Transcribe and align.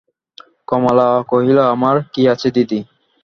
কমলা 0.67 1.07
কহিল, 1.29 1.57
আমার 1.73 1.95
কী 2.13 2.21
আছে 2.33 2.47
দিদি? 2.55 2.79